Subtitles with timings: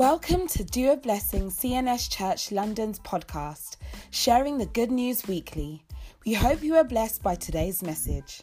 [0.00, 3.76] Welcome to Do a Blessing CNS Church London's podcast,
[4.10, 5.84] sharing the good news weekly.
[6.24, 8.40] We hope you are blessed by today's message.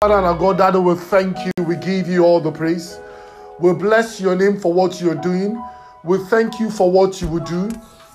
[0.00, 1.64] Father and our God, Daddy, we thank you.
[1.64, 3.00] We give you all the praise.
[3.58, 5.60] We bless your name for what you're doing.
[6.04, 7.68] We thank you for what you will do.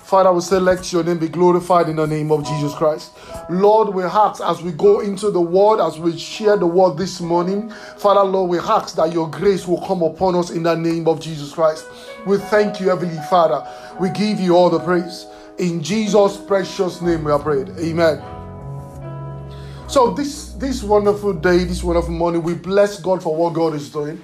[0.04, 3.12] Father, we say, let your name be glorified in the name of Jesus Christ.
[3.48, 7.22] Lord, we ask as we go into the word, as we share the word this
[7.22, 11.08] morning, Father, Lord, we ask that your grace will come upon us in the name
[11.08, 11.86] of Jesus Christ.
[12.26, 13.66] We thank you, Heavenly Father.
[13.98, 15.26] We give you all the praise.
[15.58, 17.70] In Jesus' precious name we are prayed.
[17.78, 18.22] Amen.
[19.88, 23.88] So this this wonderful day, this wonderful morning, we bless God for what God is
[23.90, 24.22] doing.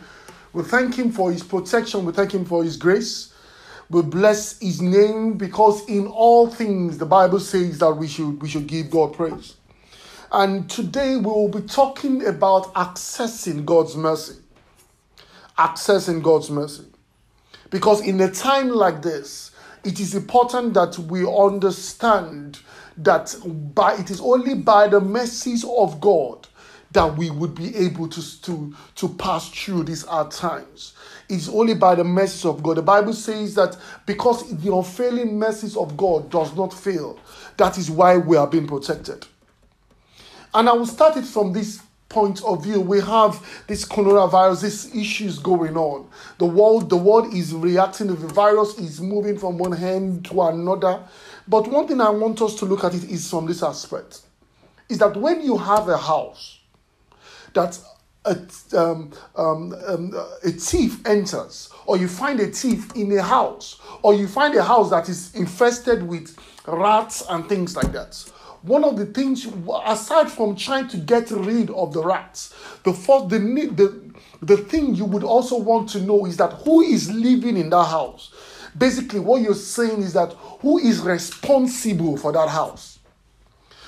[0.53, 2.05] We thank Him for His protection.
[2.05, 3.30] We thank Him for His grace.
[3.91, 8.49] We bless his name because in all things the Bible says that we should we
[8.49, 9.57] should give God praise.
[10.31, 14.37] And today we will be talking about accessing God's mercy.
[15.59, 16.85] Accessing God's mercy.
[17.71, 19.51] Because in a time like this,
[19.83, 22.61] it is important that we understand
[22.97, 23.35] that
[23.75, 26.47] by it is only by the mercies of God
[26.93, 30.95] that we would be able to, to, to pass through these hard times.
[31.31, 32.77] It's only by the mercies of God.
[32.77, 37.19] The Bible says that because the unfailing mercies of God does not fail,
[37.57, 39.27] that is why we are being protected.
[40.53, 42.81] And I will start it from this point of view.
[42.81, 46.09] We have this coronavirus, these issues going on.
[46.39, 48.09] The world, the world is reacting.
[48.09, 51.01] The virus is moving from one hand to another.
[51.47, 54.23] But one thing I want us to look at it is from this aspect:
[54.89, 56.59] is that when you have a house
[57.55, 57.79] that
[58.25, 58.39] a,
[58.77, 64.15] um, um, um, a thief enters, or you find a thief in a house, or
[64.15, 66.37] you find a house that is infested with
[66.67, 68.17] rats and things like that.
[68.63, 69.49] One of the things,
[69.87, 72.55] aside from trying to get rid of the rats,
[72.85, 74.13] the first, the, the,
[74.43, 77.85] the thing you would also want to know is that who is living in that
[77.85, 78.35] house.
[78.77, 82.99] Basically, what you're saying is that who is responsible for that house.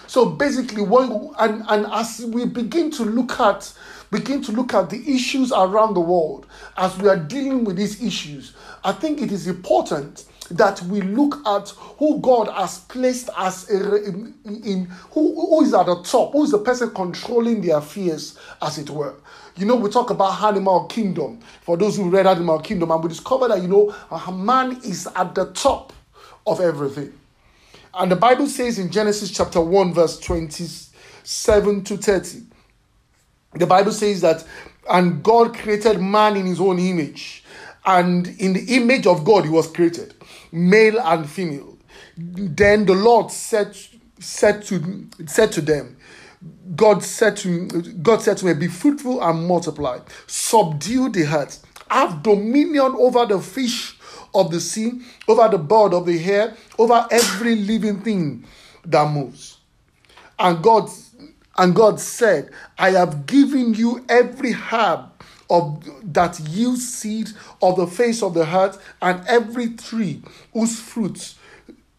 [0.06, 3.72] So basically, when and, and as we begin to look at
[4.12, 6.46] begin to look at the issues around the world
[6.76, 11.44] as we are dealing with these issues, I think it is important that we look
[11.46, 16.32] at who God has placed as a, in, in who, who is at the top,
[16.32, 19.14] who is the person controlling the affairs, as it were.
[19.56, 21.40] You know, we talk about animal kingdom.
[21.62, 25.06] For those who read Animal Kingdom, and we discover that you know a man is
[25.14, 25.92] at the top
[26.46, 27.12] of everything.
[27.94, 32.42] And the Bible says in Genesis chapter 1, verse 27 to 30,
[33.54, 34.44] the Bible says that,
[34.88, 37.44] and God created man in his own image,
[37.84, 40.14] and in the image of God he was created,
[40.50, 41.76] male and female.
[42.16, 43.76] Then the Lord said,
[44.18, 45.96] said to said to them,
[46.76, 47.66] God said to
[48.02, 53.40] God said to me, Be fruitful and multiply, subdue the earth, have dominion over the
[53.40, 53.96] fish
[54.34, 58.44] of the sea, over the bird of the air, over every living thing
[58.84, 59.58] that moves.
[60.38, 60.88] And God
[61.58, 65.10] and God said, I have given you every herb
[65.50, 67.28] of that yields seed
[67.60, 71.36] of the face of the earth, and every tree whose fruits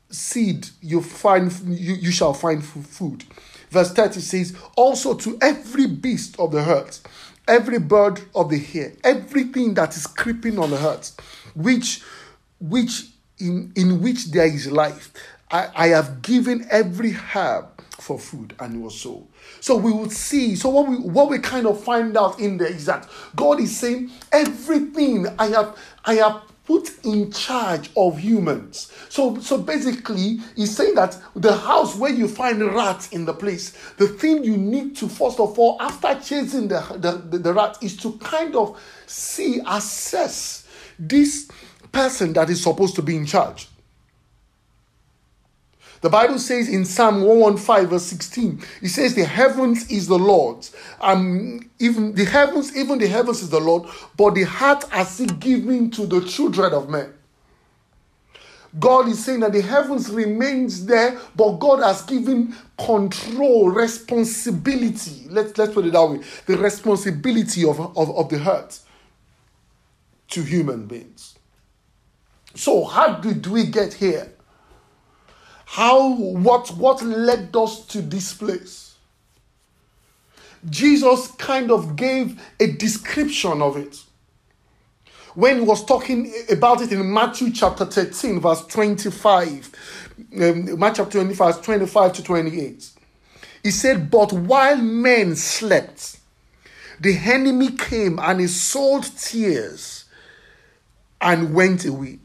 [0.09, 3.23] seed you find you, you shall find food.
[3.69, 7.01] Verse 30 says, Also to every beast of the earth,
[7.47, 11.15] every bird of the air, everything that is creeping on the earth,
[11.55, 12.01] which
[12.59, 13.07] which
[13.39, 15.11] in, in which there is life.
[15.51, 19.27] I, I have given every herb for food, and it was so.
[19.59, 20.55] So we would see.
[20.55, 23.77] So what we what we kind of find out in there is that God is
[23.77, 28.91] saying everything I have I have put in charge of humans.
[29.09, 33.71] So so basically he's saying that the house where you find rats in the place,
[33.97, 37.77] the thing you need to first of all after chasing the the, the, the rat
[37.81, 40.67] is to kind of see assess
[40.97, 41.49] this
[41.91, 43.67] person that is supposed to be in charge.
[46.03, 50.75] The Bible says in Psalm 115, verse 16, it says, The heavens is the Lord's.
[50.99, 55.27] Um, even the heavens, even the heavens is the Lord, but the heart has he
[55.27, 57.13] given to the children of men.
[58.77, 65.27] God is saying that the heavens remains there, but God has given control, responsibility.
[65.29, 66.19] Let's, let's put it that way.
[66.47, 68.77] The responsibility of, of, of the heart
[70.31, 71.39] to human beings.
[72.55, 74.33] So, how did we get here?
[75.73, 78.93] How, what, what led us to this place?
[80.69, 83.97] Jesus kind of gave a description of it
[85.33, 89.71] when he was talking about it in Matthew chapter 13, verse 25.
[90.35, 92.89] Um, Matthew chapter 25, 25 to 28.
[93.63, 96.19] He said, But while men slept,
[96.99, 100.05] the enemy came and he sowed tares
[101.19, 102.19] and went away.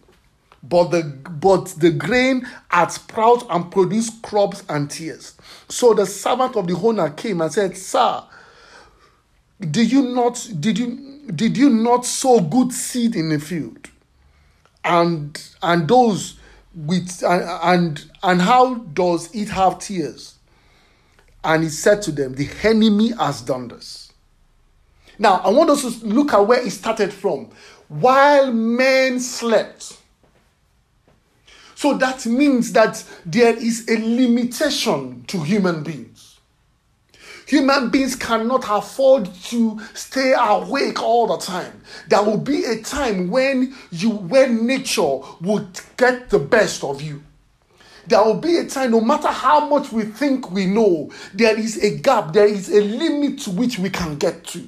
[0.62, 5.34] But the but the grain had sprouted and produced crops and tares.
[5.68, 8.24] So the servant of the owner came and said, Sir,
[9.60, 13.88] did you not did you did you not sow good seed in the field?
[14.84, 16.38] And and those
[16.74, 20.38] with and and, and how does it have tares?
[21.44, 24.12] And he said to them, The enemy has done this.
[25.18, 27.50] Now, I want us to look at where it started from.
[27.88, 29.97] While men slept.
[31.78, 36.40] So that means that there is a limitation to human beings.
[37.46, 41.80] Human beings cannot afford to stay awake all the time.
[42.08, 47.22] There will be a time when you when nature would get the best of you
[48.08, 51.76] there will be a time, no matter how much we think we know, there is
[51.84, 54.66] a gap, there is a limit to which we can get to.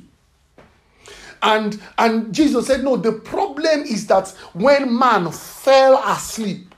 [1.43, 6.70] And, and Jesus said, No, the problem is that when man fell asleep,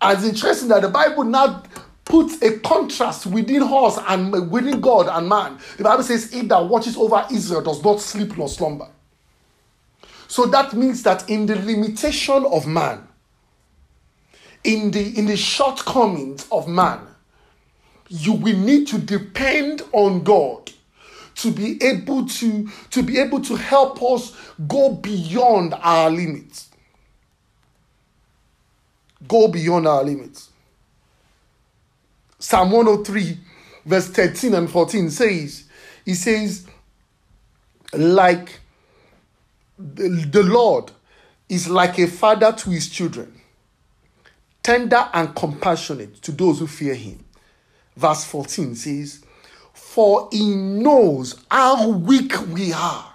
[0.00, 1.62] and it's interesting that the Bible now
[2.04, 5.58] puts a contrast within us and within God and man.
[5.76, 8.88] The Bible says, He that watches over Israel does not sleep nor slumber.
[10.26, 13.06] So that means that in the limitation of man,
[14.64, 17.00] in the in the shortcomings of man
[18.08, 20.70] you will need to depend on god
[21.34, 24.36] to be able to to be able to help us
[24.68, 26.69] go beyond our limits
[29.26, 30.50] go beyond our limits
[32.38, 33.38] psalm 103
[33.84, 35.64] verse 13 and 14 says
[36.04, 36.66] he says
[37.92, 38.60] like
[39.78, 40.90] the, lord
[41.48, 43.40] is like a father to his children
[44.62, 47.24] tender and compassionate to those who fear him.
[47.96, 49.24] Verse 14 says,
[49.72, 53.09] For he knows how weak we are.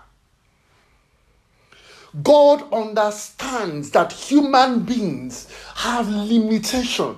[2.23, 7.17] God understands that human beings have limitation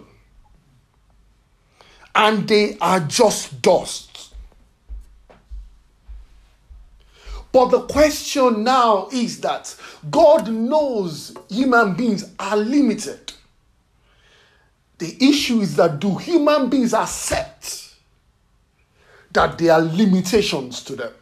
[2.16, 4.34] and they are just dust.
[7.52, 9.76] But the question now is that
[10.10, 13.34] God knows human beings are limited.
[14.98, 17.94] The issue is that do human beings accept
[19.32, 21.14] that there are limitations to them?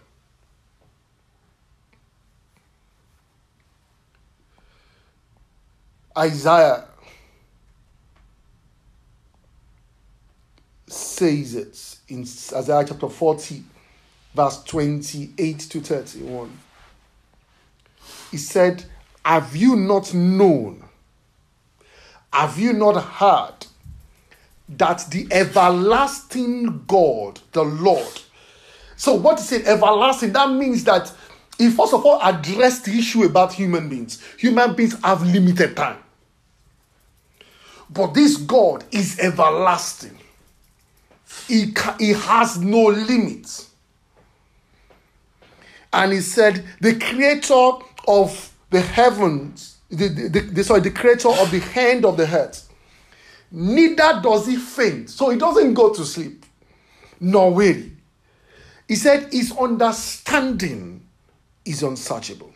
[6.17, 6.85] Isaiah
[10.88, 13.63] says it in Isaiah chapter 40,
[14.33, 16.57] verse 28 to 31.
[18.31, 18.85] He said,
[19.23, 20.83] Have you not known?
[22.31, 23.67] Have you not heard
[24.69, 28.21] that the everlasting God, the Lord,
[28.97, 30.31] so what is it, everlasting?
[30.33, 31.12] That means that
[31.57, 34.23] he first of all addressed the issue about human beings.
[34.38, 35.97] Human beings have limited time.
[37.95, 40.18] But this God is everlasting.
[41.47, 43.71] He, he has no limits.
[45.92, 47.71] And he said, the creator
[48.07, 52.69] of the heavens the, the, the, sorry, the creator of the hand of the earth.
[53.51, 55.09] Neither does he faint.
[55.09, 56.45] So he doesn't go to sleep,
[57.19, 57.91] nor weary.
[58.88, 61.05] He said his understanding
[61.63, 62.51] is unsearchable.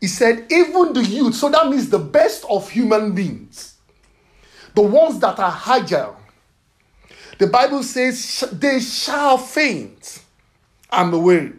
[0.00, 3.76] He said, even the youth, so that means the best of human beings,
[4.74, 6.16] the ones that are agile,
[7.38, 10.22] the Bible says they shall faint
[10.90, 11.52] and weary.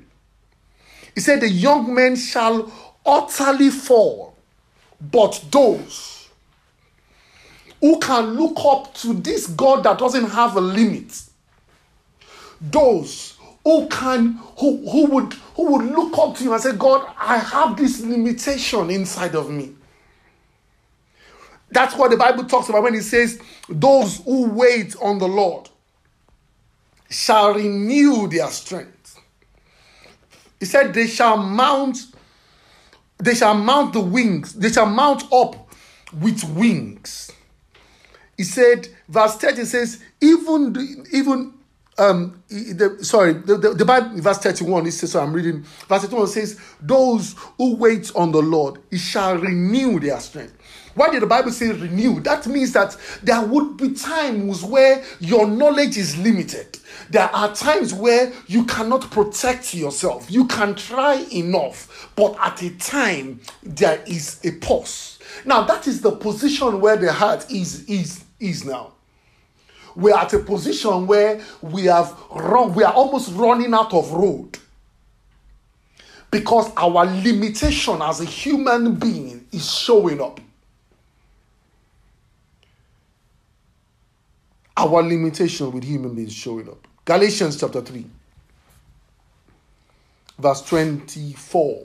[1.14, 2.72] He said, the young men shall
[3.06, 4.36] utterly fall,
[5.00, 6.30] but those
[7.82, 11.22] who can look up to this God that doesn't have a limit,
[12.60, 17.06] those who can who, who would who would look up to you and say, God,
[17.18, 19.74] I have this limitation inside of me.
[21.72, 25.68] That's what the Bible talks about when it says, Those who wait on the Lord
[27.10, 29.20] shall renew their strength.
[30.60, 31.98] He said, They shall mount
[33.20, 35.74] they shall mount the wings, they shall mount up
[36.22, 37.32] with wings.
[38.38, 41.57] He said, verse 30 says, even even
[42.00, 46.04] um the, sorry the, the, the bible verse 31 it says so i'm reading verse
[46.04, 50.54] 31 says those who wait on the lord he shall renew their strength
[50.96, 55.48] why did the bible say renew that means that there would be times where your
[55.48, 56.78] knowledge is limited
[57.10, 60.30] there are times where you cannot protect yourself.
[60.30, 65.20] You can try enough, but at a time there is a pause.
[65.46, 68.94] Now that is the position where the heart is is is now.
[69.98, 74.60] We're at a position where we have run, we are almost running out of road
[76.30, 80.40] because our limitation as a human being is showing up.
[84.78, 86.88] Our limitation with human beings showing up.
[87.04, 88.06] Galatians chapter 3,
[90.38, 91.84] verse 24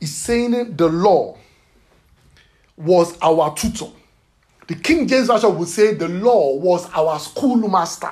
[0.00, 1.38] is saying the law
[2.76, 3.95] was our tutor.
[4.66, 8.10] The King James Version would say the law was our schoolmaster.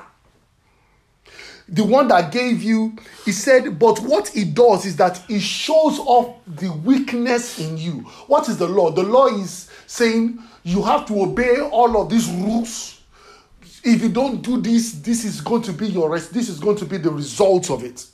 [1.66, 2.94] The one that gave you,
[3.24, 8.00] he said, but what it does is that it shows off the weakness in you.
[8.26, 8.90] What is the law?
[8.90, 13.00] The law is saying you have to obey all of these rules.
[13.82, 16.34] If you don't do this, this is going to be your rest.
[16.34, 18.06] This is going to be the result of it.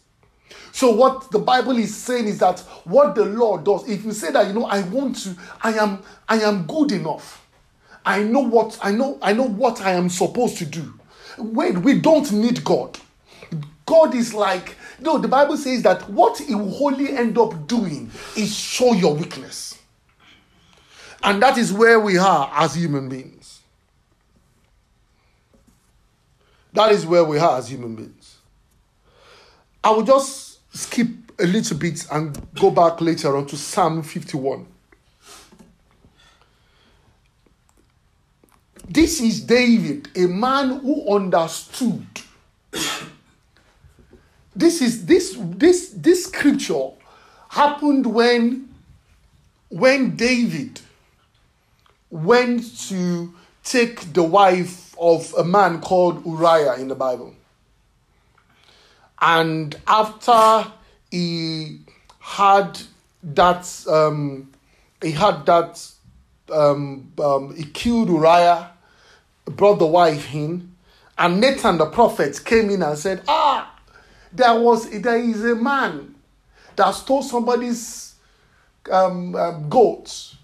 [0.72, 4.30] So what the Bible is saying is that what the law does, if you say
[4.30, 7.39] that you know I want to, I am I am good enough.
[8.04, 10.94] I know what I know I know what I am supposed to do.
[11.38, 12.98] Wait, we don't need God.
[13.86, 18.10] God is like no, the Bible says that what he will wholly end up doing
[18.36, 19.78] is show your weakness.
[21.22, 23.60] And that is where we are as human beings.
[26.72, 28.38] That is where we are as human beings.
[29.82, 34.66] I will just skip a little bit and go back later on to Psalm 51.
[38.88, 42.06] This is David, a man who understood.
[44.56, 46.90] this is this this this scripture
[47.48, 48.68] happened when
[49.68, 50.80] when David
[52.10, 53.32] went to
[53.62, 57.34] take the wife of a man called Uriah in the Bible.
[59.20, 60.72] And after
[61.10, 61.80] he
[62.18, 62.80] had
[63.22, 64.50] that, um,
[65.02, 65.86] he had that,
[66.52, 68.70] um, um, he killed Uriah,
[69.46, 70.74] brought the wife in,
[71.18, 73.74] and Nathan the prophet came in and said, Ah,
[74.32, 76.14] there was there is a man
[76.76, 78.14] that stole somebody's
[78.90, 80.36] um, um, goats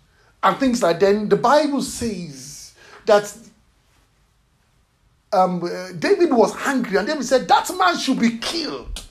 [0.43, 1.07] and things like that.
[1.13, 2.75] Then the Bible says
[3.07, 3.37] that
[5.33, 9.03] um, uh, David was angry, and David said, That man should be killed.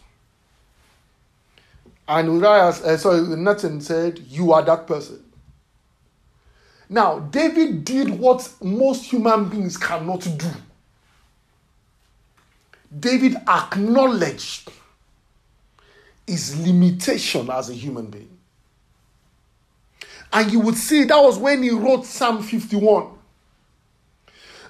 [2.07, 5.23] And Uriah, uh, sorry, Nathan said, You are that person.
[6.89, 10.51] Now, David did what most human beings cannot do.
[12.99, 14.71] David acknowledged
[16.27, 18.29] his limitation as a human being.
[20.31, 23.07] And you would see that was when he wrote Psalm 51.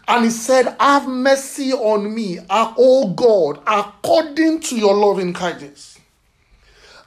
[0.08, 6.00] And he said, Have mercy on me, O God, according to your loving kindness,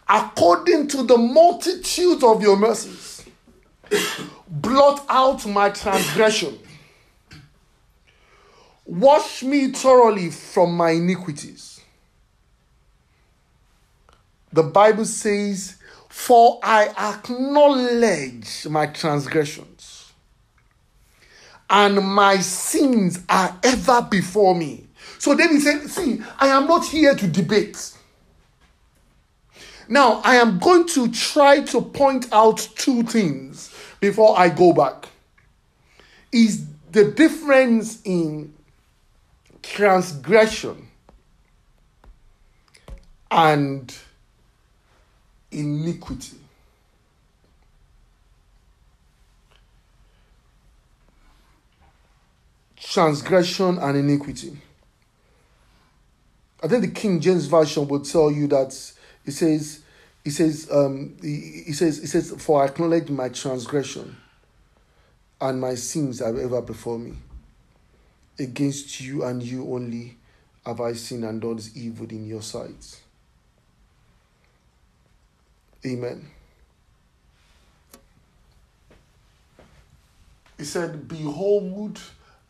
[0.09, 3.25] according to the multitude of your mercies.
[4.49, 6.59] Blot out my transgression.
[8.87, 11.81] Wash me thoroughly from my iniquities.
[14.53, 15.77] The Bible says,
[16.09, 20.13] For I acknowledge my transgressions
[21.71, 24.87] and my sins are ever before me.
[25.19, 27.93] So David said, See, I am not here to debate.
[29.89, 35.09] Now, I am going to try to point out two things before I go back.
[36.31, 38.55] Is the difference in
[39.63, 40.89] transgression
[43.31, 43.95] and
[45.51, 46.37] iniquity.
[52.81, 54.57] transgression and iniquity.
[56.63, 58.69] I think the King James Version will tell you that
[59.25, 59.81] it says,
[60.29, 64.15] it says, um, he, says, it says, for I acknowledge my transgression
[65.41, 67.15] and my sins are ever before me.
[68.39, 70.19] Against you and you only
[70.67, 73.01] have I sinned and done evil in your sight.
[75.87, 76.29] Amen.
[80.59, 82.03] He said, Behold,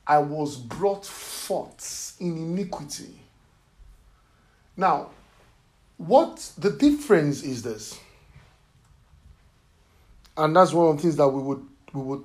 [0.04, 3.20] I was brought forth in iniquity.
[4.76, 5.10] Now,
[5.98, 7.98] what the difference is this?
[10.36, 12.24] And that's one of the things that we would we would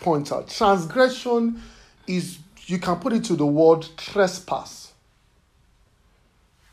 [0.00, 0.48] point out.
[0.48, 1.60] Transgression
[2.06, 4.92] is you can put it to the word trespass.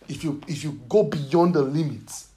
[0.08, 2.30] If you if you go beyond the limits.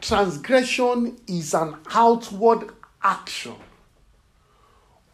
[0.00, 2.70] Transgression is an outward
[3.02, 3.54] action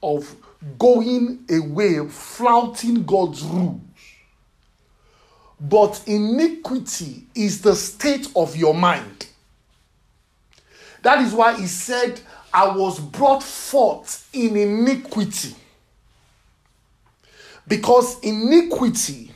[0.02, 0.34] of
[0.78, 3.80] going away, flouting God's rules.
[5.60, 9.26] But iniquity is the state of your mind.
[11.02, 12.20] That is why he said,
[12.52, 15.54] I was brought forth in iniquity.
[17.66, 19.32] Because iniquity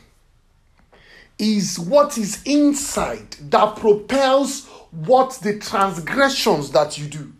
[1.39, 7.33] is what is inside that propels what the transgressions that you do.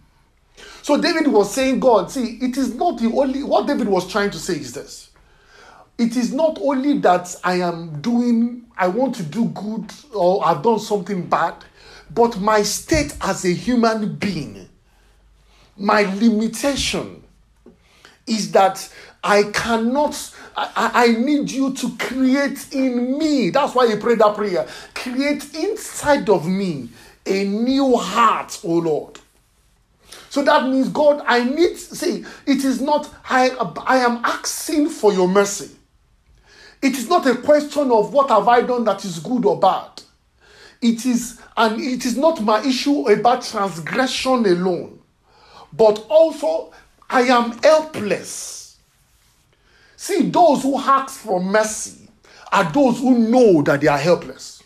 [0.83, 4.31] So David was saying, God, see, it is not the only, what David was trying
[4.31, 5.11] to say is this.
[6.03, 10.61] It is not only that I am doing, I want to do good or I've
[10.61, 11.55] done something bad,
[12.13, 14.69] but my state as a human being,
[15.77, 17.23] my limitation
[18.27, 18.93] is that
[19.23, 23.51] I cannot, I, I need you to create in me.
[23.51, 24.67] That's why you prayed that prayer.
[24.95, 26.89] Create inside of me
[27.27, 29.21] a new heart, oh Lord.
[30.31, 33.51] So that means, God, I need, see, it is not, I,
[33.87, 35.77] I am asking for your mercy.
[36.83, 40.03] It is not a question of what have I done that is good or bad.
[40.81, 44.99] It is, and it is not my issue about transgression alone,
[45.73, 46.73] but also
[47.09, 48.79] I am helpless.
[49.97, 52.09] See, those who ask for mercy
[52.51, 54.65] are those who know that they are helpless.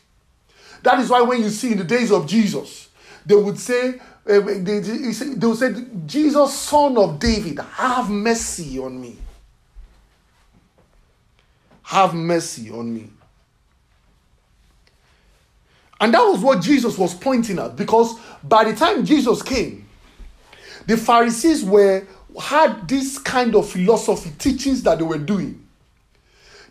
[0.82, 2.88] That is why when you see in the days of Jesus,
[3.26, 5.74] they would say, uh, they, they would say,
[6.06, 9.18] Jesus, son of David, have mercy on me.
[11.86, 13.08] Have mercy on me.
[16.00, 19.88] And that was what Jesus was pointing at because by the time Jesus came,
[20.88, 22.04] the Pharisees were
[22.40, 25.64] had this kind of philosophy teachings that they were doing.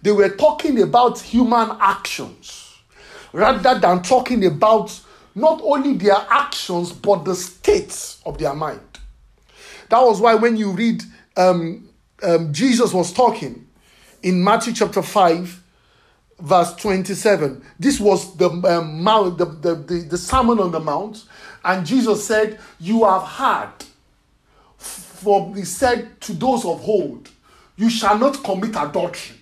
[0.01, 2.75] They were talking about human actions
[3.31, 4.99] rather than talking about
[5.33, 8.99] not only their actions but the states of their mind.
[9.87, 11.03] That was why when you read
[11.37, 11.87] um,
[12.21, 13.64] um, Jesus was talking
[14.25, 15.63] in Matthew chapter 5,
[16.39, 17.63] verse 27.
[17.77, 19.03] This was the, um,
[19.37, 21.25] the, the, the, the Sermon on the Mount.
[21.63, 23.73] And Jesus said, You have heard,
[24.77, 27.29] for he said to those of old,
[27.77, 29.37] You shall not commit adultery.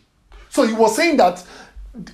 [0.50, 1.46] So he was saying that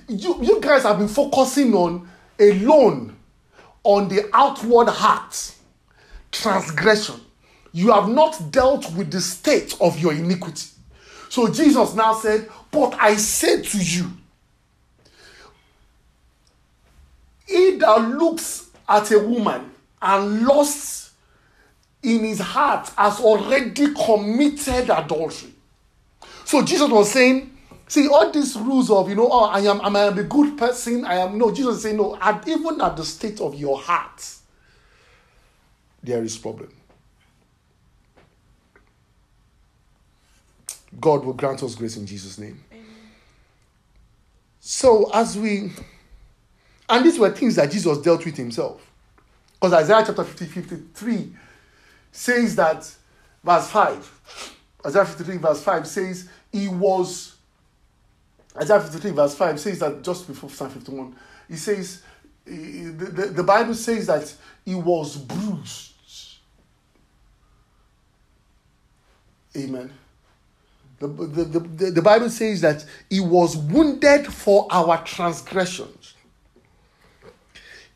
[0.06, 3.16] you, you guys have been focusing on alone
[3.82, 5.54] on the outward heart
[6.30, 7.16] transgression.
[7.72, 10.68] You have not dealt with the state of your iniquity.
[11.30, 14.10] So Jesus now said, But I say to you,
[17.46, 19.70] he that looks at a woman
[20.02, 21.12] and lusts
[22.02, 25.54] in his heart has already committed adultery.
[26.44, 30.06] So Jesus was saying, See, all these rules of, you know, oh, I am, I
[30.06, 33.04] am a good person, I am, no, Jesus is saying, no, at, even at the
[33.04, 34.36] state of your heart,
[36.00, 36.70] there is problem.
[41.00, 42.62] God will grant us grace in Jesus' name.
[42.72, 42.84] Amen.
[44.60, 45.72] So, as we,
[46.88, 48.86] and these were things that Jesus dealt with himself.
[49.54, 51.32] Because Isaiah chapter 50, 53
[52.12, 52.90] says that,
[53.42, 54.52] verse 5,
[54.86, 57.36] Isaiah 53, verse 5 says, He was
[58.56, 61.14] Isaiah 53, verse 5 says that just before Psalm 51,
[61.48, 62.02] he says,
[62.44, 64.32] the, the, the Bible says that
[64.64, 65.92] he was bruised.
[69.56, 69.92] Amen.
[71.00, 76.14] The, the, the, the Bible says that he was wounded for our transgressions,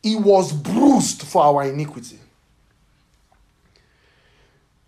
[0.02, 2.18] he was bruised for our iniquity.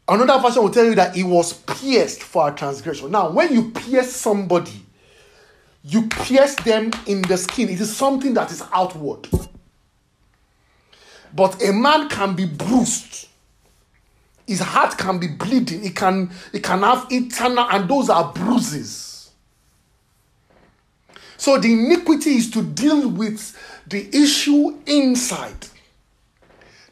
[0.08, 3.10] Another version will tell you that he was pierced for our transgression.
[3.10, 4.86] Now, when you pierce somebody,
[5.82, 7.68] you pierce them in the skin.
[7.68, 9.28] It is something that is outward.
[11.34, 13.28] But a man can be bruised.
[14.46, 15.84] His heart can be bleeding.
[15.84, 19.30] It can, it can have internal, and those are bruises.
[21.36, 23.56] So the iniquity is to deal with
[23.86, 25.66] the issue inside.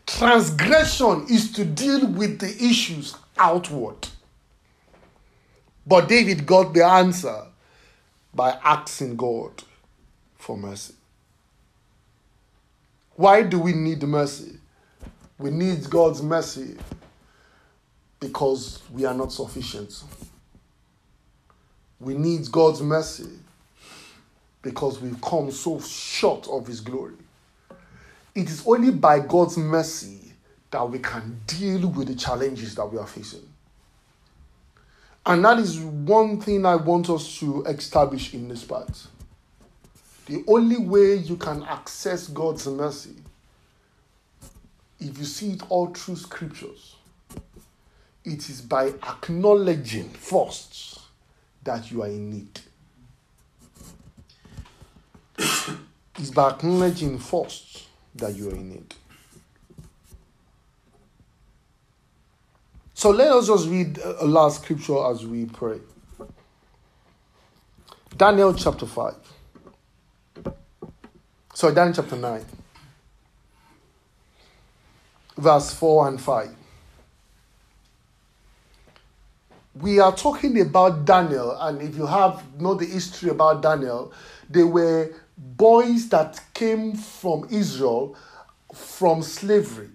[0.07, 4.09] Transgression is to deal with the issues outward.
[5.87, 7.43] But David got the answer
[8.35, 9.63] by asking God
[10.37, 10.95] for mercy.
[13.17, 14.59] Why do we need mercy?
[15.39, 16.77] We need God's mercy
[18.25, 20.03] because we are not sufficient.
[22.01, 23.29] We need God's mercy
[24.63, 27.17] because we've come so short of His glory.
[28.35, 30.33] It is only by God's mercy
[30.71, 33.47] that we can deal with the challenges that we are facing.
[35.27, 39.07] And that is one thing I want us to establish in this part.
[40.27, 43.17] The only way you can access God's mercy,
[44.99, 46.94] if you see it all through scriptures,
[48.25, 51.01] it is by acknowledging first
[51.63, 52.61] that you are in need.
[56.19, 58.95] it's by acknowledging first that you are in need.
[62.95, 65.81] So let us just read a last scripture as we pray.
[68.17, 69.15] Daniel chapter 5.
[71.53, 72.45] Sorry, Daniel chapter 9.
[75.37, 76.57] Verse 4 and 5.
[79.75, 84.13] We are talking about Daniel, and if you have know the history about Daniel,
[84.49, 88.17] they were boys that came from Israel
[88.73, 89.89] from slavery.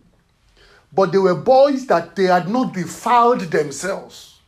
[0.92, 4.39] But they were boys that they had not defiled themselves.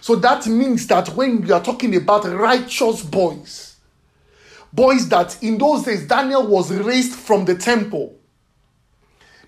[0.00, 3.76] So that means that when we are talking about righteous boys,
[4.72, 8.17] boys that in those days Daniel was raised from the temple.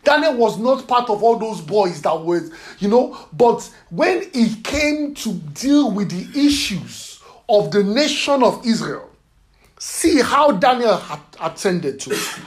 [0.05, 4.65] Daniel was not part of all those boys that were, you know, but when it
[4.65, 9.11] came to deal with the issues of the nation of Israel,
[9.79, 12.41] see how Daniel had attended to it.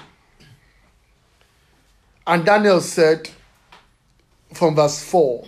[2.25, 3.29] And Daniel said,
[4.53, 5.45] from verse 4,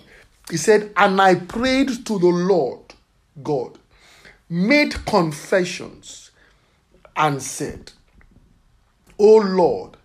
[0.50, 2.94] he said, And I prayed to the Lord
[3.42, 3.78] God,
[4.50, 6.32] made confessions,
[7.16, 7.94] and said,
[9.18, 9.98] O Lord,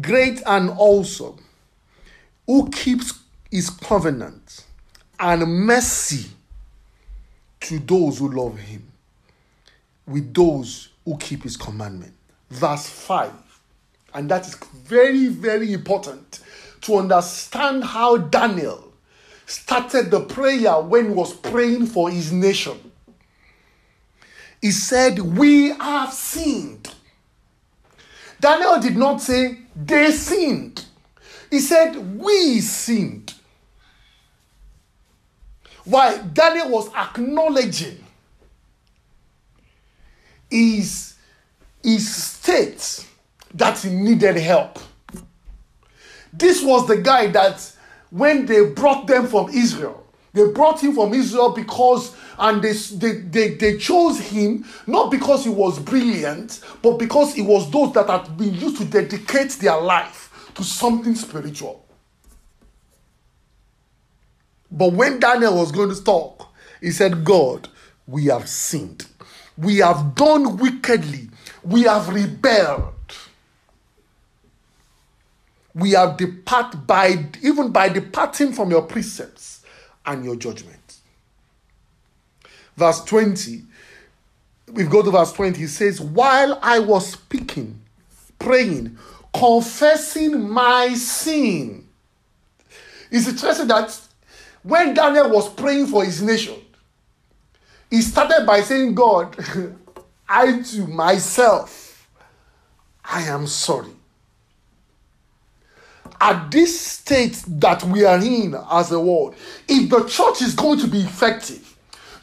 [0.00, 1.38] great and awesome,
[2.46, 4.64] who keeps his covenant
[5.18, 6.28] and mercy
[7.60, 8.84] to those who love him,
[10.06, 12.12] with those who keep his commandment.
[12.50, 13.32] Verse 5.
[14.14, 16.40] And that is very, very important
[16.82, 18.92] to understand how Daniel
[19.46, 22.92] started the prayer when he was praying for his nation.
[24.60, 26.94] He said, We have sinned.
[28.40, 30.84] Daniel did not say they sinned,
[31.50, 33.34] he said, We sinned.
[35.84, 36.18] Why?
[36.18, 38.02] Daniel was acknowledging
[40.50, 41.14] his,
[41.82, 43.06] his state
[43.54, 44.78] that he needed help.
[46.32, 47.72] This was the guy that
[48.10, 53.12] when they brought them from Israel, they brought him from Israel because, and they, they,
[53.20, 58.08] they, they chose him not because he was brilliant, but because he was those that
[58.08, 61.84] had been used to dedicate their life to something spiritual.
[64.70, 67.68] But when Daniel was going to talk, he said, God,
[68.06, 69.06] we have sinned.
[69.56, 71.28] We have done wickedly.
[71.62, 72.94] We have rebelled
[75.74, 79.64] we have depart by even by departing from your precepts
[80.06, 80.83] and your judgment.
[82.76, 83.62] Verse 20,
[84.72, 87.80] we go to verse 20, he says, While I was speaking,
[88.38, 88.98] praying,
[89.32, 91.86] confessing my sin.
[93.10, 93.98] It's interesting that
[94.62, 96.56] when Daniel was praying for his nation,
[97.90, 99.36] he started by saying, God,
[100.28, 102.08] I to myself,
[103.04, 103.90] I am sorry.
[106.20, 109.36] At this state that we are in as a world,
[109.68, 111.73] if the church is going to be effective,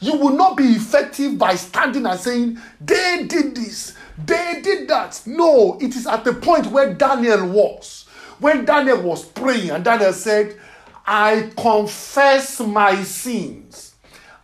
[0.02, 5.22] you will not be effective by standing and saying, they did this, they did that.
[5.26, 8.06] No, it is at the point where Daniel was.
[8.40, 10.58] When Daniel was praying, and Daniel said,
[11.06, 13.94] I confess my sins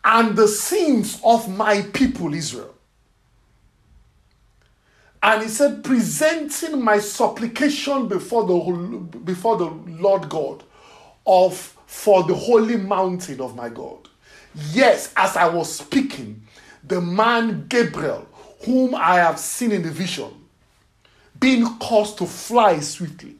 [0.04, 2.74] and the sins of my people Israel.
[5.20, 10.62] And he said, presenting my supplication before the, before the Lord God
[11.26, 14.07] of for the holy mountain of my God.
[14.72, 16.42] Yes, as I was speaking,
[16.84, 18.26] the man Gabriel,
[18.64, 20.30] whom I have seen in the vision,
[21.38, 23.36] being caused to fly swiftly.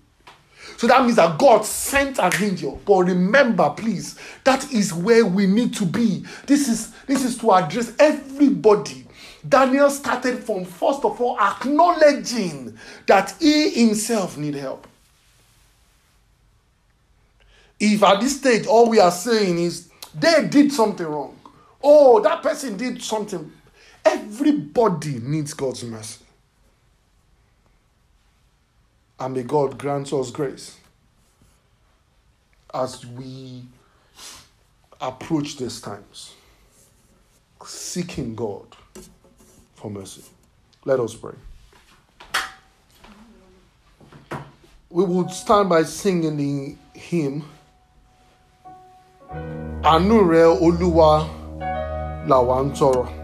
[0.77, 2.81] So that means that God sent an angel.
[2.85, 6.25] But remember, please, that is where we need to be.
[6.47, 9.09] This is this is to address everybody
[9.47, 12.77] Daniel started from first of all acknowledging
[13.07, 14.87] that he himself need help.
[17.79, 19.88] If at this stage all we are saying is
[20.21, 21.39] they did something wrong,
[21.83, 23.53] oh, that person did something,
[24.05, 26.25] everybody needs God's mercy.
[29.21, 30.77] And may God grant us grace
[32.73, 33.65] as we
[35.01, 36.35] approach these times,
[37.65, 38.67] seeking God
[39.75, 40.23] for mercy.
[40.85, 41.35] Let us pray.
[44.91, 47.45] We will start by singing the hymn
[49.91, 50.17] Àánú
[50.67, 51.11] Olúwa
[52.29, 53.18] làwa ń tọrọ.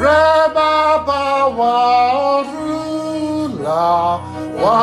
[0.00, 1.22] Rẹ̀ bàbá
[1.58, 1.76] wa
[2.34, 3.90] ọ̀run là
[4.62, 4.80] wà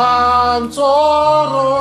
[0.60, 1.74] ń tọrọ.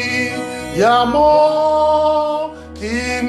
[0.00, 1.32] Àbíyamọ
[2.78, 3.26] kí n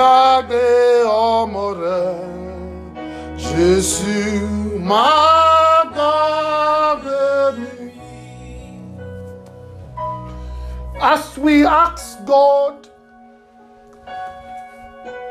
[11.10, 12.90] As we ask God,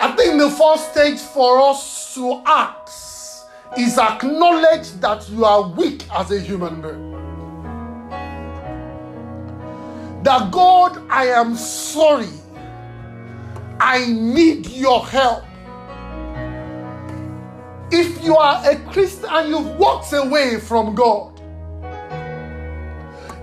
[0.01, 6.07] I think the first stage for us to ask is acknowledge that you are weak
[6.15, 7.13] as a human being.
[10.23, 12.33] That God, I am sorry.
[13.79, 15.45] I need your help.
[17.91, 21.36] If you are a Christian and you've walked away from God,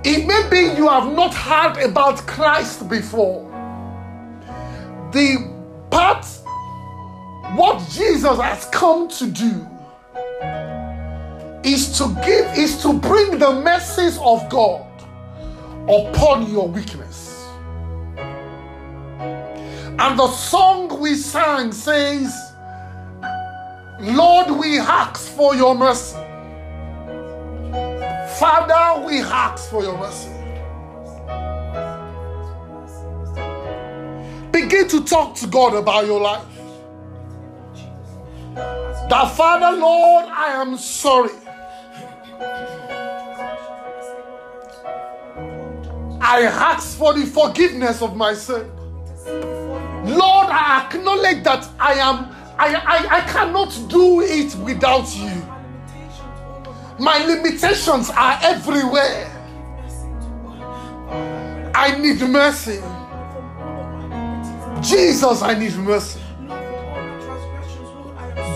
[0.06, 3.50] it may be you have not heard about Christ before.
[5.14, 5.50] The
[5.90, 6.26] part,
[7.56, 9.68] what Jesus has come to do
[11.64, 14.86] is to give, is to bring the message of God
[15.88, 17.48] upon your weakness.
[20.00, 22.34] And the song we sang says,
[24.02, 26.23] Lord, we ask for your mercy.
[28.40, 30.30] Father, we ask for your mercy.
[34.52, 36.46] Begin to talk to God about your life.
[38.56, 41.34] That Father, Lord, I am sorry.
[46.22, 48.72] I ask for the forgiveness of my sin.
[50.06, 55.43] Lord, I acknowledge that I am I, I, I cannot do it without you.
[57.00, 59.30] My limitations are everywhere.
[61.76, 62.82] I need mercy.
[64.82, 66.20] Jesus, I need mercy.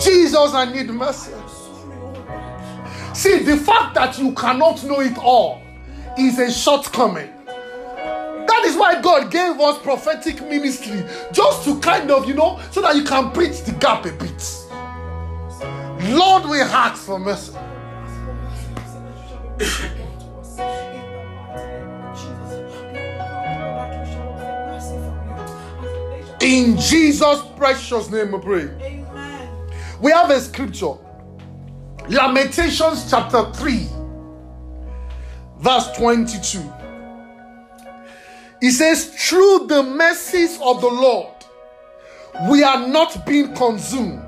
[0.00, 1.32] Jesus, I need mercy.
[3.14, 5.62] See, the fact that you cannot know it all
[6.16, 7.30] is a shortcoming.
[7.46, 12.80] That is why God gave us prophetic ministry, just to kind of, you know, so
[12.82, 14.54] that you can bridge the gap a bit.
[16.14, 17.52] Lord, we ask for mercy.
[26.40, 28.62] In Jesus' precious name, we pray.
[28.62, 29.70] Amen.
[30.00, 30.94] We have a scripture
[32.08, 33.86] Lamentations chapter 3,
[35.58, 36.62] verse 22.
[38.62, 41.34] It says, Through the mercies of the Lord,
[42.50, 44.22] we are not being consumed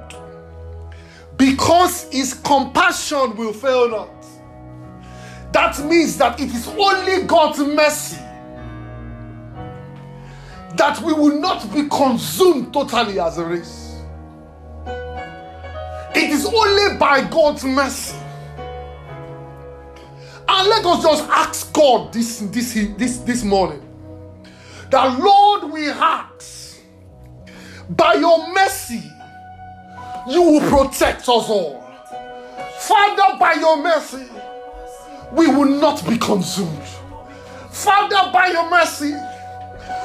[1.39, 4.20] because his compassion will fail not.
[5.61, 8.17] That means that it is only God's mercy
[10.75, 14.01] that we will not be consumed totally as a race.
[16.17, 18.17] It is only by God's mercy.
[20.49, 23.87] And let us just ask God this, this, this, this morning
[24.89, 26.81] that Lord, we ask
[27.91, 29.03] by your mercy,
[30.27, 31.85] you will protect us all.
[32.79, 34.25] Father, by your mercy,
[35.33, 36.83] we will not be consumed.
[37.71, 39.15] Father, by your mercy,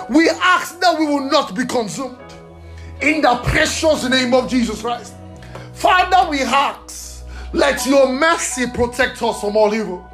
[0.09, 2.17] we ask that we will not be consumed.
[3.01, 5.13] In the precious name of Jesus Christ.
[5.73, 10.09] Father, we ask, let your mercy protect us from all evil.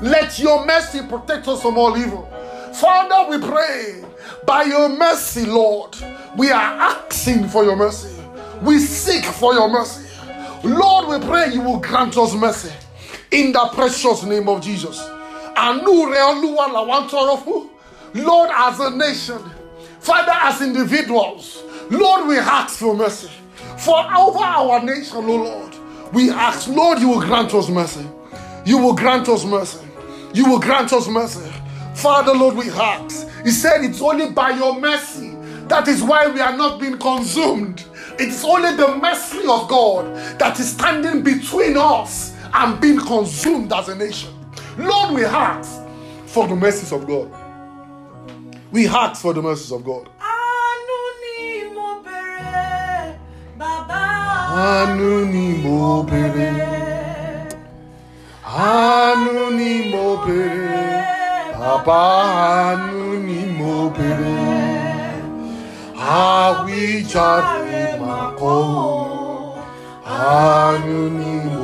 [0.00, 2.28] Let your mercy protect us from all evil.
[2.74, 4.04] Father, we pray
[4.44, 5.96] by your mercy, Lord,
[6.36, 8.10] we are asking for your mercy.
[8.62, 10.10] We seek for your mercy.
[10.64, 12.72] Lord, we pray you will grant us mercy
[13.34, 15.04] in the precious name of Jesus.
[15.56, 16.14] And Lord,
[18.54, 19.38] as a nation,
[19.98, 23.30] Father, as individuals, Lord, we ask for mercy.
[23.78, 25.74] For over our nation, oh Lord,
[26.12, 28.06] we ask, Lord, you will grant us mercy.
[28.64, 29.84] You will grant us mercy.
[30.32, 31.50] You will grant us mercy.
[31.94, 33.26] Father, Lord, we ask.
[33.42, 35.34] He said it's only by your mercy.
[35.66, 37.84] That is why we are not being consumed.
[38.16, 43.88] It's only the mercy of God that is standing between us and being consumed as
[43.88, 44.30] a nation.
[44.78, 45.82] Lord, we ask
[46.26, 47.28] for the mercies of God.
[48.70, 50.08] We ask for the mercies of God.
[54.54, 56.58] Àánú ni mo béèrè.
[58.44, 60.84] Àánú ni mo béèrè.
[61.58, 62.02] Bàbá
[62.50, 64.36] àánú ni mo béèrè.
[65.98, 69.14] Àwíjàre máa kọ́ o.
[71.18, 71.63] Ni mo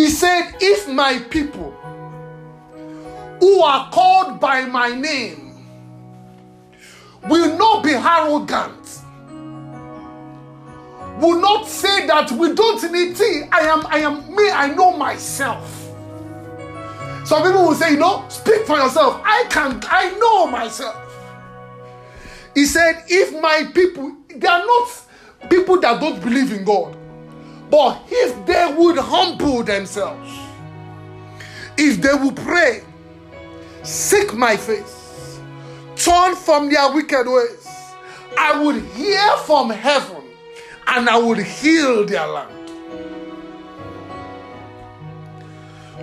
[0.00, 1.72] He said, If my people
[3.38, 5.62] who are called by my name
[7.28, 9.00] will not be arrogant,
[11.20, 13.42] will not say that we don't need tea.
[13.52, 15.68] I am, I am me, I know myself.
[17.26, 19.20] Some people will say, you know, speak for yourself.
[19.22, 20.96] I can, I know myself.
[22.54, 26.96] He said, if my people, they are not people that don't believe in God,
[27.70, 30.30] but if they would humble themselves,
[31.76, 32.82] if they would pray,
[33.82, 35.40] seek my face,
[35.96, 37.66] turn from their wicked ways,
[38.38, 40.22] I would hear from heaven
[40.86, 42.56] and I would heal their land.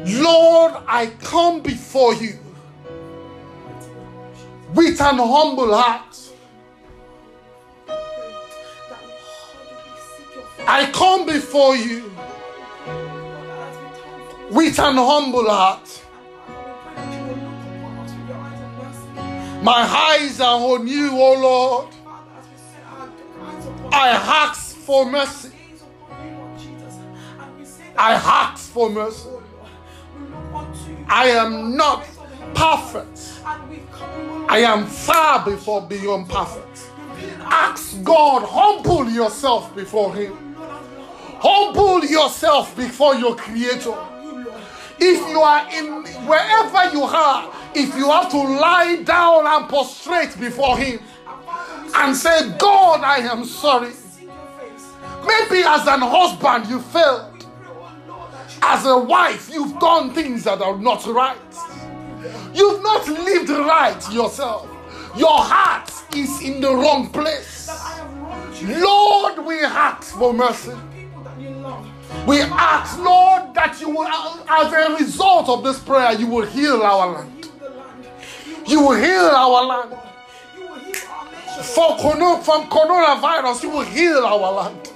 [0.05, 2.39] Lord, I come before you
[4.73, 6.26] with an humble heart.
[10.69, 12.11] I come before you
[14.51, 16.03] with an humble heart.
[19.63, 21.87] My eyes are on you, O Lord.
[23.93, 25.51] I ask for mercy.
[27.97, 29.29] I ask for mercy.
[31.07, 32.05] I am not
[32.53, 33.39] perfect.
[34.49, 36.91] I am far before beyond perfect.
[37.39, 40.46] Ask God, humble yourself before Him.
[41.39, 43.95] Humble yourself before your Creator.
[44.99, 50.39] If you are in wherever you are, if you have to lie down and prostrate
[50.39, 50.99] before Him
[51.95, 53.93] and say, God, I am sorry.
[55.25, 57.45] Maybe as an husband you failed.
[58.61, 61.37] As a wife, you've done things that are not right.
[62.53, 64.67] You've not lived right yourself.
[65.15, 67.69] Your heart is in the wrong place.
[68.63, 70.73] Lord, we ask for mercy.
[72.25, 76.81] We ask, Lord, that you will, as a result of this prayer, you will heal
[76.81, 77.49] our land.
[78.65, 79.97] You will heal our land.
[81.63, 84.91] For from coronavirus, you will heal our land.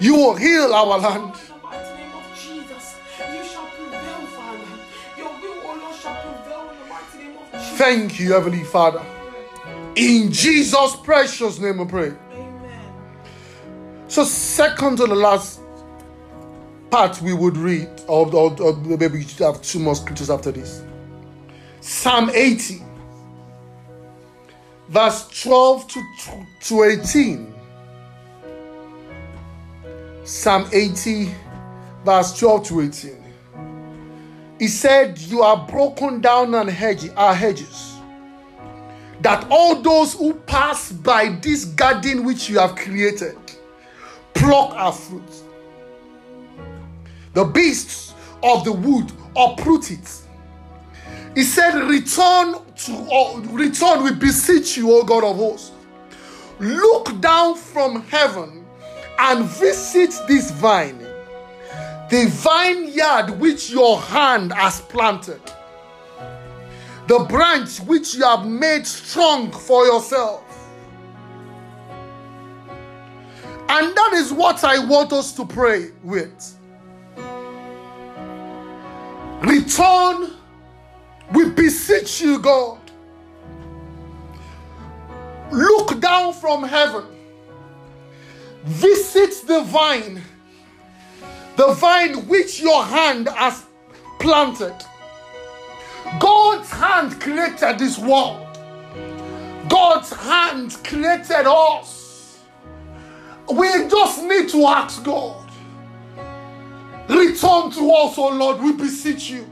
[0.00, 1.34] You will heal our land.
[1.34, 4.68] In the mighty name of Jesus, you shall prevail, Father.
[5.16, 7.78] Your will alone shall prevail in the mighty name of Jesus.
[7.78, 9.02] Thank you, Heavenly Father.
[9.96, 12.12] In Jesus' precious name I pray.
[14.08, 15.60] So, second to the last
[16.90, 20.82] part we would read, or, or, or maybe should have two more scriptures after this.
[21.80, 22.82] Psalm 80,
[24.88, 26.02] verse 12 to,
[26.62, 27.54] to 18.
[30.24, 31.30] Psalm 80,
[32.02, 33.24] verse 12 to 18.
[34.58, 37.94] He said, You are broken down and hedge, our hedges,
[39.20, 43.36] that all those who pass by this garden which you have created
[44.38, 45.22] pluck our fruit.
[47.34, 50.22] The beasts of the wood uproot it.
[51.34, 55.72] He said, Return to uh, return, we beseech you, O God of hosts.
[56.58, 58.64] Look down from heaven
[59.18, 60.98] and visit this vine,
[62.10, 65.40] the vineyard which your hand has planted,
[67.06, 70.47] the branch which you have made strong for yourself.
[73.70, 76.56] And that is what I want us to pray with.
[79.42, 80.32] Return,
[81.32, 82.78] we beseech you, God.
[85.52, 87.04] Look down from heaven,
[88.64, 90.22] visit the vine,
[91.56, 93.64] the vine which your hand has
[94.18, 94.76] planted.
[96.18, 98.46] God's hand created this world.
[99.68, 102.07] God's hand created us.
[103.52, 105.50] We just need to ask God.
[107.08, 109.46] Return to us, O Lord, we beseech you.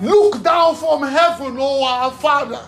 [0.00, 2.64] Look down from heaven, O our Father.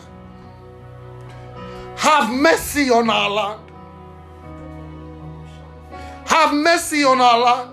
[1.96, 3.60] Have mercy on our land.
[6.26, 7.70] Have mercy on our land.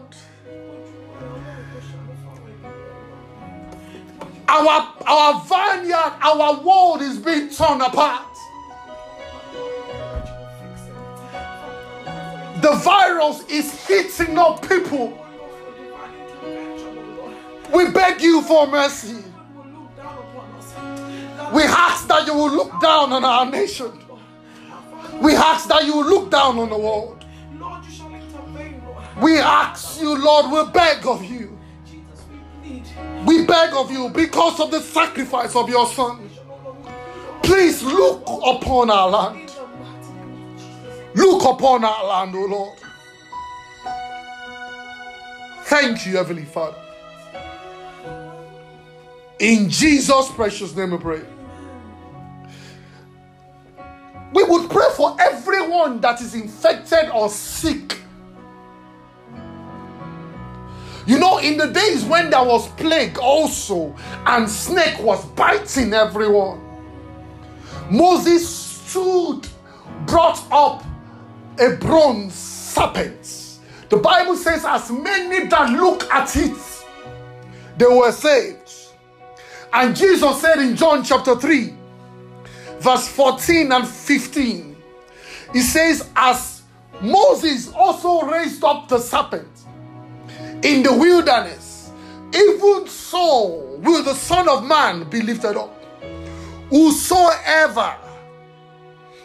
[4.47, 8.30] Our, our vineyard, our world is being torn apart.
[12.61, 15.17] The virus is hitting up people.
[17.73, 19.23] We beg you for mercy.
[21.53, 23.91] We ask that you will look down on our nation.
[25.21, 27.25] We ask that you will look down on the world.
[29.21, 31.57] We ask you, Lord, we beg of you.
[33.25, 36.29] We beg of you because of the sacrifice of your son.
[37.43, 39.50] Please look upon our land.
[41.13, 42.79] Look upon our land, O Lord.
[45.65, 46.77] Thank you, Heavenly Father.
[49.39, 51.21] In Jesus' precious name we pray.
[54.33, 57.97] We would pray for everyone that is infected or sick.
[61.07, 63.95] You know, in the days when there was plague also,
[64.25, 66.61] and snake was biting everyone,
[67.89, 69.47] Moses stood,
[70.05, 70.85] brought up
[71.59, 73.59] a bronze serpent.
[73.89, 76.85] The Bible says, as many that look at it,
[77.77, 78.71] they were saved.
[79.73, 81.73] And Jesus said in John chapter 3,
[82.79, 84.77] verse 14 and 15,
[85.53, 86.61] he says, As
[87.01, 89.47] Moses also raised up the serpent
[90.63, 91.91] in the wilderness,
[92.33, 95.77] even so will the Son of Man be lifted up.
[96.69, 97.97] Whosoever,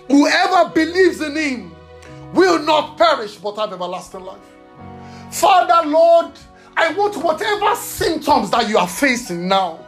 [0.08, 1.75] whoever believes in him
[2.36, 4.38] will not perish but have everlasting life.
[5.32, 6.32] Father, Lord,
[6.76, 9.80] I want whatever symptoms that you are facing now.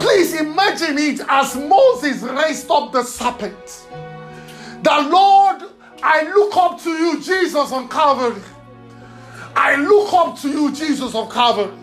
[0.00, 3.86] Please imagine it as Moses raised up the serpent.
[4.82, 5.62] The Lord,
[6.02, 8.40] I look up to you, Jesus on Calvary.
[9.56, 11.76] I look up to you, Jesus of Calvary.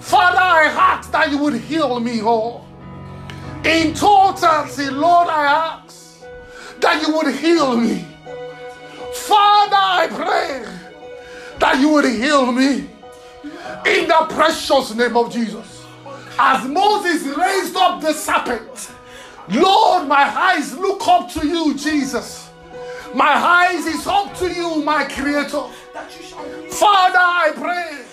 [0.00, 2.66] Father, I ask that you would heal me, all.
[3.64, 6.22] In totality, Lord, I ask
[6.80, 8.09] that you would heal me.
[9.26, 10.64] Father, I pray
[11.58, 12.88] that you would heal me
[13.86, 15.86] in the precious name of Jesus.
[16.38, 18.92] As Moses raised up the serpent,
[19.50, 22.48] Lord, my eyes look up to you, Jesus.
[23.14, 25.64] My eyes is up to you, my creator.
[26.70, 28.04] Father, I pray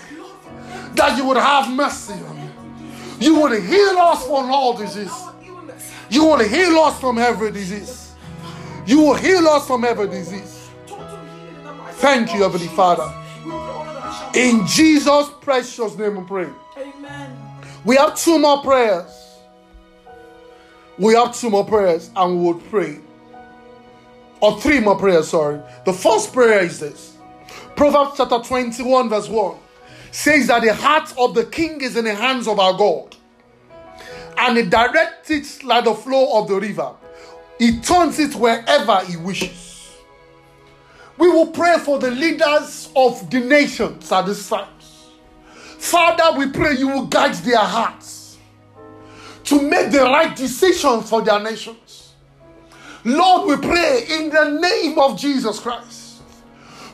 [0.95, 2.49] that you would have mercy on me.
[3.20, 5.14] You would heal us from all disease.
[6.10, 8.14] You will heal us from every disease.
[8.86, 10.57] You will heal us from every disease.
[11.97, 13.11] Thank you, Heavenly Father.
[14.35, 16.49] In Jesus' precious name we pray.
[16.77, 17.35] Amen.
[17.83, 19.11] We have two more prayers.
[20.99, 22.99] We have two more prayers and we will pray.
[24.41, 25.59] Or three more prayers, sorry.
[25.85, 27.17] The first prayer is this
[27.75, 29.57] Proverbs chapter 21, verse 1
[30.11, 33.15] says that the heart of the king is in the hands of our God,
[34.37, 36.93] and he directs it like the flow of the river.
[37.57, 39.66] He turns it wherever he wishes.
[41.18, 44.68] We will pray for the leaders of the nations at this time.
[45.78, 48.38] Father, we pray you will guide their hearts
[49.45, 52.13] to make the right decisions for their nations.
[53.03, 56.22] Lord, we pray in the name of Jesus Christ,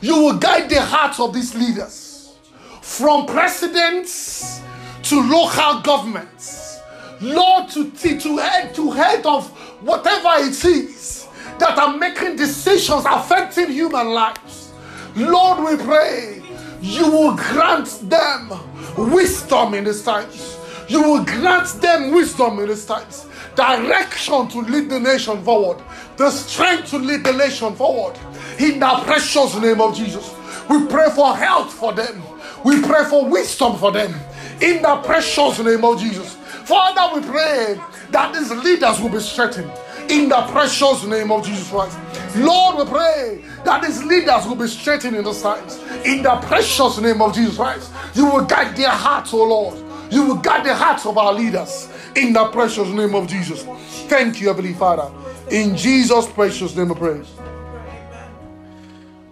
[0.02, 2.36] you will guide the hearts of these leaders
[2.82, 4.62] from presidents
[5.04, 6.80] to local governments.
[7.22, 9.50] Lord, to, to head to head of
[9.82, 11.28] whatever it is
[11.60, 14.72] that are making decisions affecting human lives.
[15.16, 16.42] Lord, we pray
[16.82, 18.52] you will grant them
[18.98, 20.58] wisdom in these times.
[20.90, 23.26] You will grant them wisdom in these times,
[23.56, 25.82] direction to lead the nation forward,
[26.18, 28.20] the strength to lead the nation forward.
[28.60, 30.34] In the precious name of Jesus,
[30.70, 32.22] we pray for health for them.
[32.66, 34.14] We pray for wisdom for them.
[34.62, 36.36] In the precious name of Jesus.
[36.66, 37.80] Father, we pray
[38.12, 39.72] that these leaders will be strengthened.
[40.10, 41.98] In the precious name of Jesus Christ.
[42.36, 45.78] Lord, we pray that these leaders will be strengthened in the times.
[46.06, 47.92] In the precious name of Jesus Christ.
[48.14, 49.78] You will guide their hearts, oh Lord.
[50.12, 51.90] You will guide the hearts of our leaders.
[52.16, 53.64] In the precious name of Jesus.
[54.08, 55.12] Thank you, Heavenly Father.
[55.50, 57.28] In Jesus' precious name of praise.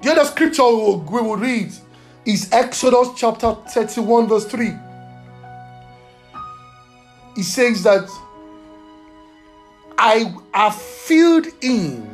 [0.01, 1.71] The other scripture we will read
[2.25, 4.73] is Exodus chapter 31, verse 3.
[7.37, 8.09] It says that
[10.03, 12.09] I have filled in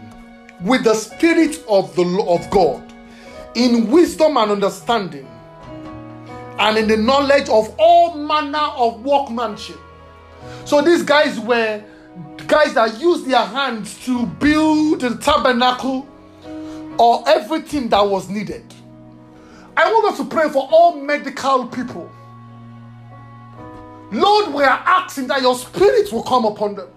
[0.61, 2.83] with the spirit of the of God
[3.55, 5.25] in wisdom and understanding
[6.59, 9.79] and in the knowledge of all manner of workmanship.
[10.65, 11.81] So these guys were
[12.45, 16.05] guys that used their hands to build the tabernacle
[16.99, 18.65] or everything that was needed.
[19.77, 22.11] I want us to pray for all medical people.
[24.11, 26.89] Lord, we are asking that your spirit will come upon them.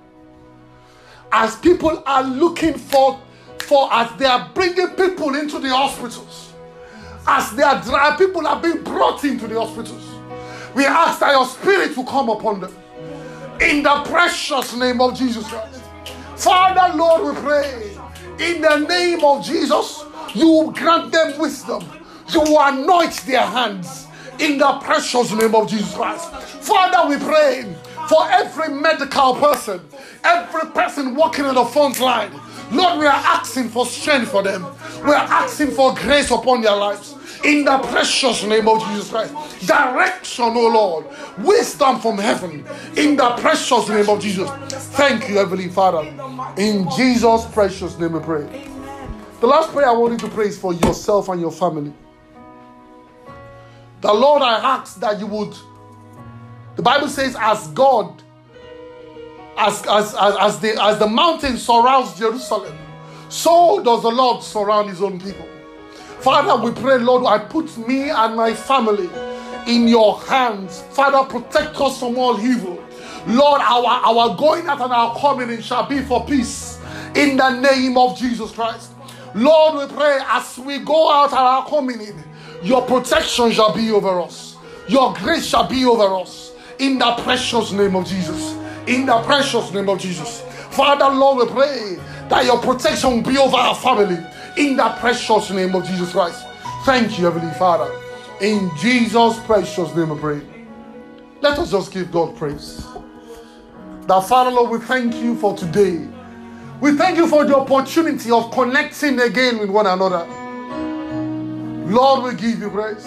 [1.33, 3.21] As people are looking for,
[3.61, 6.53] for as they are bringing people into the hospitals,
[7.27, 10.07] as they are people are being brought into the hospitals,
[10.75, 12.75] we ask that your spirit will come upon them.
[13.61, 15.83] In the precious name of Jesus Christ.
[16.37, 17.97] Father, Lord, we pray.
[18.39, 20.05] In the name of Jesus,
[20.35, 21.85] you grant them wisdom
[22.35, 24.07] you anoint their hands
[24.39, 26.31] in the precious name of Jesus Christ.
[26.63, 27.75] Father, we pray
[28.11, 29.81] for every medical person,
[30.25, 32.33] every person walking on the front line.
[32.73, 34.67] Lord, we are asking for strength for them.
[35.05, 37.15] We are asking for grace upon their lives.
[37.45, 39.33] In the precious name of Jesus Christ.
[39.65, 41.07] Direction, oh Lord.
[41.39, 42.67] Wisdom from heaven.
[42.97, 44.51] In the precious name of Jesus.
[44.97, 46.03] Thank you, Heavenly Father.
[46.57, 48.69] In Jesus' precious name we pray.
[49.41, 51.93] The last prayer I want you to pray is for yourself and your family.
[54.01, 55.55] The Lord, I ask that you would.
[56.81, 58.23] The Bible says, as God,
[59.59, 62.75] as, as, as, as, the, as the mountain surrounds Jerusalem,
[63.29, 65.47] so does the Lord surround his own people.
[66.21, 69.11] Father, we pray, Lord, I put me and my family
[69.71, 70.81] in your hands.
[70.93, 72.83] Father, protect us from all evil.
[73.27, 76.81] Lord, our, our going out and our coming in shall be for peace
[77.15, 78.93] in the name of Jesus Christ.
[79.35, 82.25] Lord, we pray as we go out and our coming in,
[82.63, 84.57] your protection shall be over us.
[84.89, 86.50] Your grace shall be over us.
[86.81, 88.57] In the precious name of Jesus.
[88.87, 90.41] In the precious name of Jesus.
[90.71, 91.97] Father, Lord, we pray
[92.31, 94.17] that your protection be over our family.
[94.57, 96.47] In the precious name of Jesus Christ.
[96.87, 97.95] Thank you, Heavenly Father.
[98.41, 100.41] In Jesus' precious name, we pray.
[101.43, 102.87] Let us just give God praise.
[104.07, 106.09] That Father, Lord, we thank you for today.
[106.81, 110.27] We thank you for the opportunity of connecting again with one another.
[111.91, 113.05] Lord, we give you praise.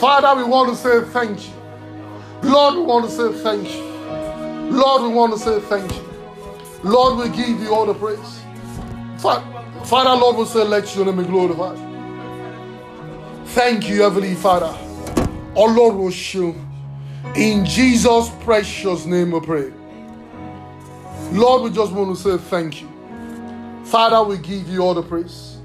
[0.00, 1.63] Father, we want to say thank you.
[2.44, 3.82] Lord, we want to say thank you.
[4.70, 6.02] Lord, we want to say thank you.
[6.82, 8.40] Lord, we give you all the praise.
[9.84, 11.78] Father, Lord, we say, let your name be glorified.
[13.48, 14.76] Thank you, Heavenly Father.
[15.56, 16.54] Our Lord will show.
[17.36, 19.72] In Jesus' precious name we pray.
[21.32, 22.88] Lord, we just want to say thank you.
[23.84, 25.58] Father, we give you all the praise.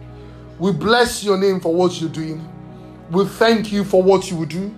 [0.58, 2.48] We bless your name for what you're doing.
[3.12, 4.74] We thank you for what you will do.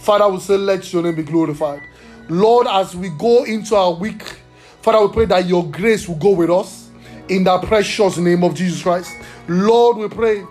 [0.00, 1.82] Father, we say, let your name be glorified.
[2.28, 4.22] Lord, as we go into our week,
[4.82, 6.90] Father, we pray that your grace will go with us
[7.28, 9.12] in the precious name of Jesus Christ.
[9.46, 10.44] Lord, we pray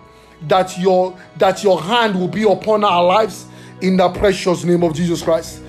[0.48, 3.46] that your that your hand will be upon our lives
[3.82, 5.62] in the precious name of Jesus Christ.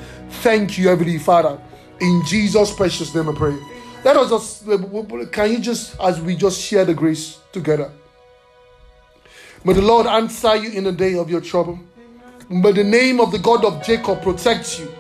[0.43, 1.61] Thank you, Heavenly Father.
[2.01, 3.59] In Jesus' precious name, I pray.
[4.05, 7.91] Let us just can you just as we just share the grace together.
[9.65, 11.79] May the Lord answer you in the day of your trouble.
[12.53, 14.93] May the name of the God of Jacob protect you.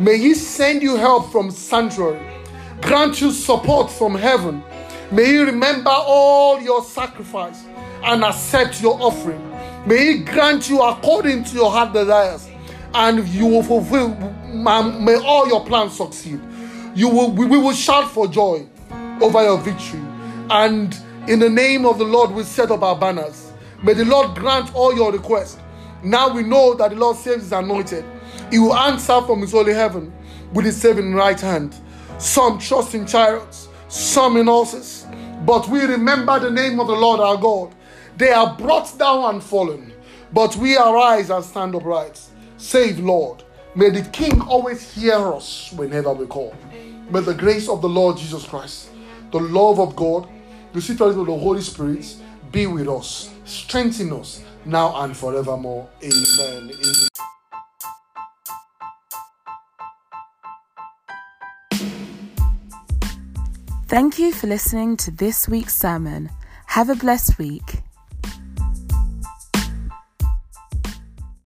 [0.00, 2.20] May He send you help from sanctuary,
[2.82, 4.64] grant you support from heaven.
[5.12, 7.62] May He remember all your sacrifice
[8.02, 9.40] and accept your offering.
[9.86, 12.48] May He grant you according to your heart desires,
[12.94, 14.16] and you will fulfill.
[14.48, 16.40] May all your plans succeed.
[16.96, 17.30] You will.
[17.30, 18.66] We will shout for joy
[19.22, 20.02] over your victory,
[20.50, 20.98] and
[21.28, 23.52] in the name of the Lord, we set up our banners.
[23.84, 25.58] May the Lord grant all your requests.
[26.06, 28.04] Now we know that the Lord saves his anointed.
[28.48, 30.12] He will answer from his holy heaven
[30.52, 31.74] with his saving right hand.
[32.18, 35.04] Some trust in chariots, some in horses.
[35.44, 37.74] But we remember the name of the Lord our God,
[38.16, 39.92] They are brought down and fallen,
[40.32, 42.20] but we arise and stand upright.
[42.56, 43.42] Save, Lord.
[43.74, 46.54] May the King always hear us whenever we call.
[47.10, 48.90] May the grace of the Lord Jesus Christ,
[49.32, 50.28] the love of God,
[50.72, 52.16] the fellowship of the Holy Spirit
[52.52, 55.88] be with us, strengthen us now and forevermore.
[56.02, 56.70] Amen.
[56.70, 57.08] Amen.
[63.88, 66.30] Thank you for listening to this week's sermon.
[66.66, 67.85] Have a blessed week.